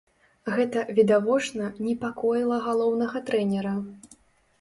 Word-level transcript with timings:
Гэта, 0.53 0.85
відавочна, 0.99 1.67
непакоіла 1.87 2.57
галоўнага 2.69 3.21
трэнера. 3.29 3.75